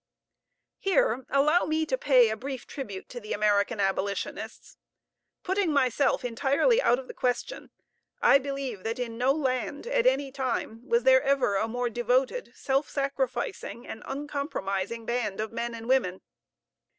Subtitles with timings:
[0.79, 4.77] Here allow me to pay a brief tribute to the American abolitionists.
[5.43, 7.69] Putting myself entirely out of the question,
[8.19, 12.51] I believe that in no land, at any time, was there ever a more devoted,
[12.55, 16.21] self sacrificing, and uncompromising band of men and women.